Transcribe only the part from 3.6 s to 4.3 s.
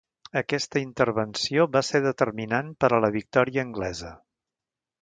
anglesa.